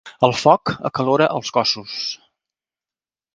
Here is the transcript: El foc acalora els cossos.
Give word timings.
El 0.27 0.31
foc 0.37 0.71
acalora 0.89 1.27
els 1.41 1.51
cossos. 1.59 1.99